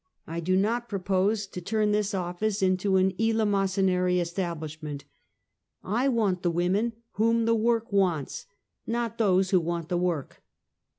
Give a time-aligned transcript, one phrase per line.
[0.25, 5.05] I do not propose to turn this office into an eelemosynary establishment.
[5.83, 8.47] I want the women whom the work wants,
[8.87, 10.41] not those who want the work.